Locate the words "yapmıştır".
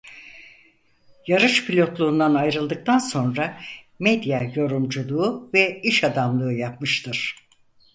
6.53-7.35